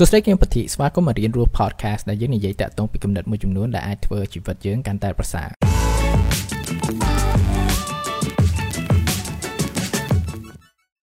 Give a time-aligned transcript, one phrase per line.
[0.00, 5.48] សួស្តីគឹមពធីស្វាគមន៍មករៀនរស់ podcast ដែលយើងនិយាយតាក់ទងពីគំនិតមួយចំនួនដែលអាចធ្វើជីវិតយើងកាន់តែប្រសើរ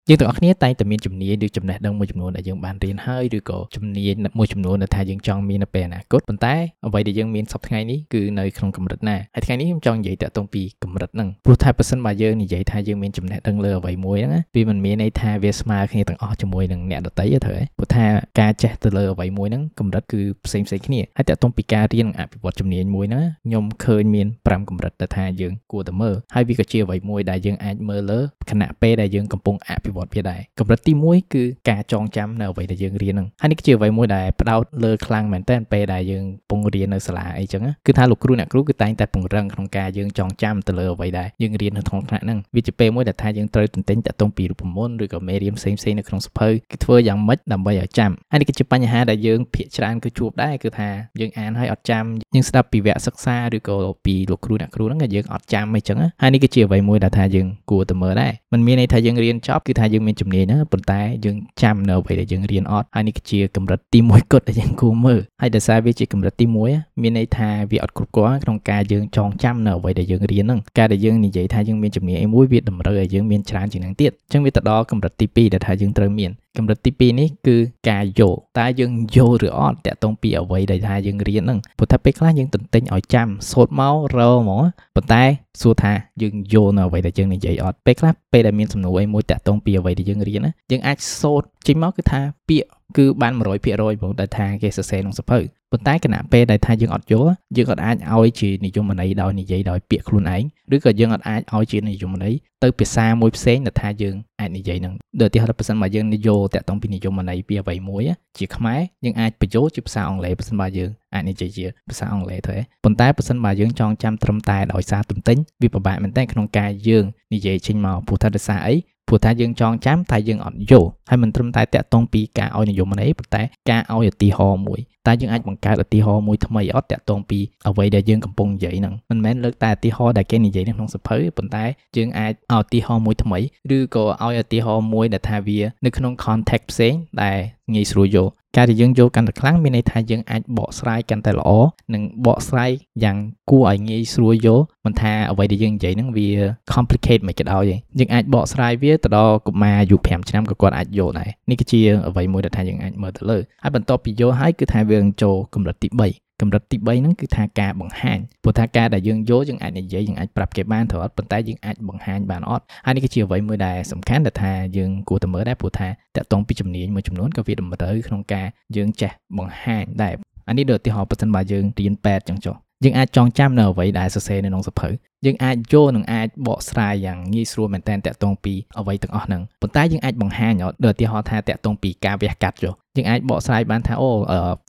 [0.09, 6.55] យើងទាំងអស់គ្នាតែងតែមានជំនាញឬចំណេះដឹងមួយចំនួនដែលយើងបានរៀនហើយឬក៏ជំនាញមួយចំនួនដែលថាយើងចង់មាននៅពេលអនាគតប៉ុន្តែ
[6.87, 18.05] អ្វីដែលយើងមានសប្តាហ៍ថ្ងៃនេះគឺនៅក្នុងកម្រិតណាហើយថ្ងៃនេះខ្ញុំចង់និយាយតាក់ទងពីកម្រិតហ្នឹងព្រោះថាបើសិនបើយើងនិយាយថាយើងមានចំណេះដឹងលើអ្វីមួយហ្នឹងវាមិនមានន័យថាវាស្មើគ្នាទាំងអស់ជាមួយនឹងអ្នកដទៃទេត្រូវទេព្រោះថា
[18.39, 28.19] ការចេះទៅលើអ្វីមួយហ្នឹងកម្រិតគឺផ្សេងផ្សេងគ្នាហើយតាក់ទងពីការរៀននិងអភិវឌ្ឍជំនាញមួយហ្នឹងខ្ញុំឃើញមាន5កម្រិតដែលថាយើងគួរតែមើលហើយវាក៏ជាអ្វីមួយដែលយើងអាចមើលលើ
[28.51, 50.89] ខណៈពេលដែលយើងកំពុងអភិវឌ្ឍវាដែរកម្រិតទី1គឺការចងចាំនៅអ្វីដែលយើងរៀនហ្នឹងហើយនេះគឺជាអ្វីមួយដែលផ្ដោតលើខ្លាំងមែនតើពេលដែលយើងពងរៀននៅសាលាអីចឹងគឺថាលោកគ្រូអ្នកគ្រូគឺតែងតែពង្រឹងក្នុងការយើងចងចាំទៅលើអ្វីដែលយើងរៀននៅក្នុងថ្នាក់ហ្នឹងវាជាពេលមួយដែលថាយើងត្រូវទន្ទិញតាក់ទងពីរូបមន្តឬក៏មេរៀនផ្សេងផ្សេងនៅក្នុងសភៅគឺធ្វើយ៉ាងម៉េចដើម្បីឲ្យចាំហើយនេះគឺជាបញ្ហាដែលយើងភាគច្រើនគឺជួបដែរគឺថា
[51.19, 52.03] យើងអានហើយអត់ចាំ
[52.35, 77.57] យើងស្ដាប់ពីវគ្គសិក្សាឬក៏ពីលោកគ្រូអ្នកគ្រូហ្នឹងយើងអត់ចាំអីចឹងហើយនេះគឺជាអ្វីមួយដែលថាយើងគួរតែមើលដែរมันមានន័យថាយើងរៀនចប់គឺថាយើងមានជំនាញណាប៉ុន្តែយើងចាំនៅអ្វីដែលយើងរៀនអត់ហើយនេះគឺជាកម្រិតទី1គត់ដែលយើងគួរមើលហើយដោយសារវាជាកម្រិតទី1មានន័យថាវាអត់គ្រប់គ្រាន់ក្នុងការយើងចងចាំនៅអ្វីដែលយើងរៀនហ្នឹងការដែលយើងនិយាយថាយើងមានជំនាញអីមួយវាតម្រូវឲ្យយើងមានច្រើនជាងហ្នឹងទៀតអញ្ចឹងវាទៅដល់កម្រិតទី2ដែលថាយើងត្រូវមាន កម្រិតទី2នេះគឺ
[77.89, 84.63] ការយល់តើយើងយល់ឬអត់តាក់ទងពីអ្វីដែលថាយើងរៀនហ្នឹងព្រោះថាពេលខ្លះយើងទន្ទិញឲ្យចាំសូត្រមករកហ្មង
[84.95, 85.23] ប៉ុន្តែ
[85.61, 95.39] សួរថាយើងយល់នៅអ្វីដែលយើងនិយាយអត់ពេលខ្លះពេលដែលមានសំណួរអីមួយតាក់ទងពីអ្វីដែលយើងរៀនណាយើងអាចសូត្រចេញមកគឺថាពាក្យ គឺបាន100%ព្រោះតែថាគេសរសេរក្នុងសភៅ
[95.71, 100.43] ប៉ុន្តែគណៈពេលដែលថាយើងអត់យល់យើងអត់អាចឲ្យជានិយមន័យដោយនិយាយដោយពាក្យខ្លួនឯង
[100.75, 102.33] ឬក៏យើងអត់អាចឲ្យជានិយមន័យ
[102.63, 108.03] ទៅភាសាមួយផ្សេងដែលថាយើងអាចនិយាយនឹងដូចឧទាហរណ៍ប្រសិនបើយើងនិយោតាក់ទងពីនិយមន័យពីអ្វីមួយ
[108.37, 118.75] ជាខ្មែរយើងអាចបញ្ចូលជាភាសាអង់គ្លេសប្រសិនបើយើងអាចនិយាយជាភាសាអង់គ្លេសទៅប៉ុន្តែប្រសិនបើយើងចងចាំត្រឹមតែដោយសារទន្ទិញវាពិបាកមែនតើក្នុងការយើងនិយាយចេញមកព្រោះថាដោយសារអី
[119.07, 131.65] ព្រោះថាយើងចងចាំតែយើងអត់យល់ហើយមិនត្រឹមតែតាក់ទងពីការឲ្យនិយមន័យប៉ុន្តែការឲ្យឧទាហរណ៍មួយតែយើងអាចបង្កើតឧទាហរណ៍មួយថ្មីអត់តាក់ទងពីអ្វីដែលយើងកំពុងនិយាយហ្នឹងមិនមែនលើកតែឧទាហរណ៍ដែលគេនិយាយនៅក្នុងសភៅប៉ុន្តែ
[131.97, 133.39] យើងអាចឲ្យឧទាហរណ៍មួយថ្មី
[133.77, 136.93] ឬក៏ឲ្យឧទាហរណ៍មួយដែលថាវានៅក្នុង context ផ្សេង
[137.23, 137.37] ដែល
[137.73, 141.49] ងាយស្រួលយល់ ការដែលយើងយល់កាន់តែខ្លាំងមានន័យថាយើងអាចបកស្រាយកាន់តែល្អ
[141.93, 142.71] និងបកស្រាយ
[143.03, 143.17] យ៉ាង
[143.49, 146.29] គួរឲ្យងាយស្រួលយល់មិនថាអ្វីដែលយើងនិយាយហ្នឹងវា
[146.73, 147.63] complicate មិនក៏ដោយ
[147.99, 165.91] យើងអាចបកស្រាយវាទៅដល់កុមារអាយុ5ឆ្នាំក៏គាត់អាចយល់ដែរនេះគឺជាអ្វីមួយដែលថាយើងអាចមើលទៅលើហើយបន្ទាប់ពីយល់ហើយគឺថាវាចូលកម្រិតទី3 កម្រិតទី3ហ្នឹងគឺថាការបង្ហាញព្រោះថាការដែលយើងយល់យើងអាចនិយាយយើងអាចប្រាប់គេបានត្រូវអត់ប៉ុន្តែយើងអាចបង្ហាញបានអត់ហើយនេះគឺជាអ្វីមួយដែលសំខាន់ដែលថាយើងគួរតែមើលដែរព្រោះថាត
[166.23, 170.13] កតងពីជំនាញមួយចំនួនក៏វាតម្រូវក្នុងការយើងចេះបង្ហាញដែរ
[170.47, 174.89] អានេះដូចឧទាហរណ៍បើសិនបើយើងរៀនពេទ្យចឹងចុះយើងអាចចងចាំនៅអ្វីដែលសរសេរនៅក្នុងសភៅ
[175.25, 180.53] យើងអាចយកនិងអាចបកស្រាយយ៉ាងងាយស្រួលមែនទែនតាក់ទងពីអ្វីទាំងអស់ហ្នឹងប៉ុន្តែយើងអាចបង្ហាញ
[180.85, 184.09] ដូចឧទាហរណ៍ថាតាក់ទងពីការវះកាត់ចុះ យើងអាចបកស្រាយបានថាអូ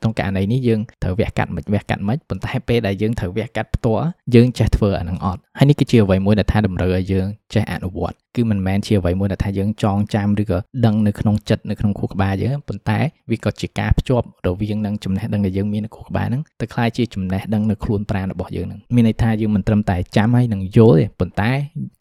[0.00, 12.98] ក្នុងករណីនេះយើងត្រូវវះកាត់មិនវះកាត់មិនប៉ុន្តែពេលដែលយើងត្រូវវះកាត់ផ្ទាល់យើងចេះធ្វើអានឹងអត់ហើយនេះគឺជាអ្វីមួយដែលថាតម្រូវឲ្យយើងចេះអនុវត្តគឺមិនមែនជាអ្វីមួយដែលថាយើងចងចាំឬក៏ដឹងនៅក្នុងចិត្តនៅក្នុងខួរក្បាលយើងប៉ុន្តែ
[13.30, 21.50] វាក៏ជាការភ្ជាប់រវាងនឹងចំណេះដឹងដែលយើងមាននៅខួរក្បាលហ្នឹងទៅខ្លាយជាចំណេះដឹងនៅខ្លួនប្រាណរបស់យើងហ្នឹងមានន័យថាយើងមិនត្រឹមតែចាំហើយនឹងយល់ទេប៉ុន្តែ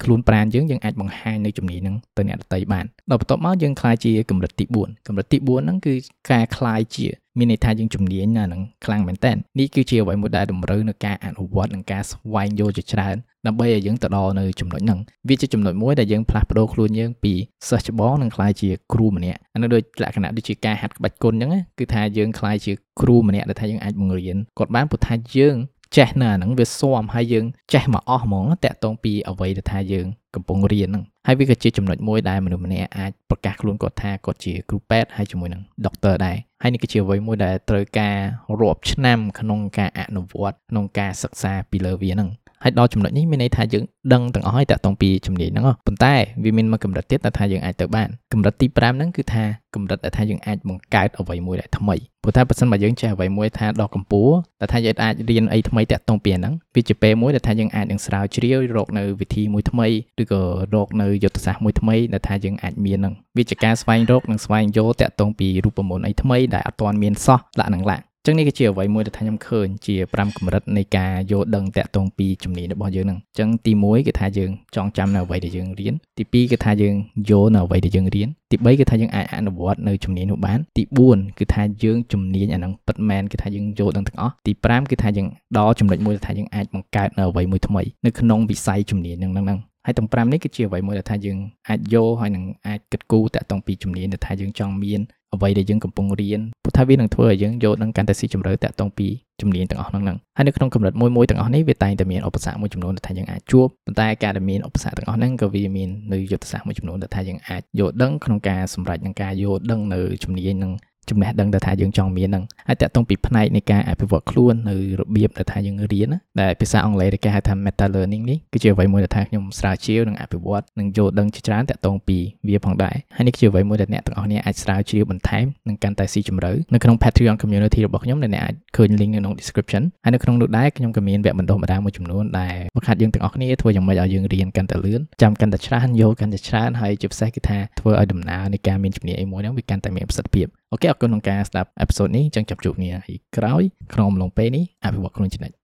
[0.03, 5.93] ខ្លួនប្រាណយើងយើងអាចបង្ហាញនៅជំនាញហ្នឹងទៅអ្នកដទៃបានដល់បន្ទាប់មកយើងខ្លាយជាកម្រិតទី4កម្រិតទី4ហ្នឹងគឺ
[6.31, 13.15] ការខ្លាយជាមានន័យថាយើងជំនាញណាហ្នឹងខ្លាំងមែនតើនេះគឺជាអ្វីមួយដែលតម្រូវនៅការអនុវត្តនិងការស្វែងយល់ជាច្រើន
[13.47, 14.99] ដើម្បីឲ្យយើងទៅដល់នៅចំណុចហ្នឹង
[15.29, 17.33] វាជាចំណុចមួយដែលយើងផ្លាស់ប្ដូរខ្លួនយើងពី
[17.69, 25.55] សិស្សច្បងនិងខ្លាយជាគ្រូម្នាក់អានោះដូចលក្ខណៈដូចជាការហាត់ក្បាច់គុនអញ្ចឹងគឺថាយើងខ្លាយជាគ្រូម្នាក់ដែលថាយើងអាចបង្រៀនគាត់បានព្រោះថាយើង
[25.97, 38.15] ចេះនៅអាហ្នឹងវាស៊ាំហើយយើងចេះមកអស់ហ្មងតាក់ទងពីអ្វីដែលថាយើងកំពុងរៀនហ្នឹងហើយវាក៏ជាចំណុចមួយដែលមនុស្សម្នាក់អាចប្រកាសខ្លួនគាត់ថាគាត់ជាគ្រូពេទ្យហើយជាមួយនឹងដុកទ័រដែរហើយនេះក៏ជាអ្វីមួយដែលត្រូវការ
[38.59, 42.29] រាប់ឆ្នាំក្នុងការអនុវត្តក្នុងការសិក្សាពីលើវាហ្នឹង
[42.63, 43.83] ហើយដល់ចំណុចនេះមានន័យថាយើង
[44.13, 46.13] ដឹងទាំងអស់ហើយតាក់ទងពីជំនាញហ្នឹងប៉ុន្តែ
[46.43, 49.43] វាមានមួយកម្រិតទៀតដែលថាយើងអាចទៅបានកម្រិតទី5ហ្នឹងគឺថា
[49.75, 59.87] កម្រិតដែលថាយើងអាចបង្កើតអ្វីមួយដែលថ្មីព្រោះថាបើសិនបើយើងចេះអ្វីមួយថាដល់កម្ពស់តែថាយើងអាចរៀនអីថ្មីតាក់ទងពីហ្នឹងវាជាពេលមួយដែលថាយើងអាចនឹងស្រាវជ្រាវរកនៅវិធីមួយថ្មី
[60.21, 60.41] ឬក៏
[60.73, 67.97] រកនៅយុទ្ធសាស្ត្រមួយថ្មីដែលថាយើងអាចមានហ្នឹងវាជាការស្វែងរកនិងស្វែងយល់តាក់ទងពីរូបមន្តអីថ្មីដែលអត់ទាន់មានសោះដាក់នឹងឡា
[68.27, 76.95] ចឹងនេះគឺជាអ្វីមួយដែលថាខ្ញុំឃើញជា5កម្រិតនៃការយល់ដឹងតាក់ទងពីជំនាញរបស់យើងហ្នឹងចឹងទី1គឺថាយើងចងចាំនៅអ្វីដែលយើងរៀនទី2គឺថាយើង
[77.29, 85.27] យល់នៅអ្វីដែលយើងរៀនទី3គឺថាយើងអាចអនុវត្តនៅជំនាញនោះបានទី4គឺថាយើងជំនាញអាហ្នឹងពិតមែនគឺថាយើងយល់ដឹងទាំងអស់ទី5គឺថាយើង
[85.57, 91.37] ដល់ចំណុចមួយថាយើងអាចបង្កើតនៅអ្វីមួយថ្មីនៅក្នុងវិស័យជំនាញហ្នឹងហ្នឹងហើយទាំង5នេះគឺជាអ្វីមួយដែលថាយើង
[91.69, 95.01] អាចយកហើយនឹងអាចគិតគូរតាក់ទងពីជំនាញដែលថាយើងចង់មាន
[95.33, 99.07] អ្វីដែលយើងកំពុងរៀនព្រោះថាវានឹងធ្វើឲ្យយើងយល់ដឹងកាន់តែស៊ីជម្រៅតាក់ទងពី
[99.41, 110.71] ជំនាញទាំងអស់ហ្នឹងហើយនៅក្នុងកម្រិតមួយមួយទាំងអស់នេះវាតែងតែមានឧបសគ្គមួយចំនួនដែលថាយើងអាចជួបប៉ុន្តែការដែលមានឧបសគ្គទាំងអស់ហ្នឹងក៏វាមាននៅយុទ្ធសាស្ត្រមួយចំនួនដែលថាយើងអាចយល់ដឹងក្នុងការសម្រេចនឹងការយល់ដឹងនៅជំនាញនឹង
[111.09, 116.07] ចំណេះដឹងដែលថាយើងចង់មានហ្នឹងហើយតាក់ទងពីផ្នែកនៃការអភិវឌ្ឍខ្លួននៅរបៀបដែលថាយើងរៀន
[116.41, 122.17] ដែលភាសាអង់គ្លេសគេហៅថា meta learning នេះគឺជាអ្វីមួយដែលថាខ្ញុំស្រាវជ្រាវនិងអភិវឌ្ឍនិងយល់ដឹងជាច្រើនតាក់ទងពី
[122.47, 145.55] វាផងដែរហើយនេះគឺជាអ្វីមួយដែលអ្នកទាំងអស់គ្នាអាចស្រាវជ្រាវបន្ថែមនិងកាន់តែស៊ីជម្រៅនៅក្នុង Patreon community របស់ខ្ញុំដែលអ្នកអាចឃើញ link នៅក្នុង description ហើយនៅក្នុងនោះដែរខ្ញុំក៏មានវគ្គបណ្ដុះបណ្ដាលមួយចំនួនដែលបង្ហាត់យើងទាំងអស់គ្នាធ្វើយ៉ាងម៉េចឲ្យយើងរៀនកាន់តែលឿនចាំកាន់តែច្រើនយល់កាន់តែច្រើនហើយជាពិសេសគឺថាធ្វើឲ្យដំណើរនៃការមានជំនាញអីមួយហ្នឹងវាកាន់តែមានប្រសិទ្ធភាព អូខេអរគុណក្នុងការស្ដាប់អេពីសូតនេះចឹងចាប់ជួបគ្នាហើយក្រោយក្នុងអំឡុងពេលនេះអភិវឌ្ឍខ្លួនជានិច្ច